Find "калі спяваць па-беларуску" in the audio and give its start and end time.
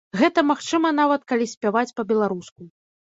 1.33-2.61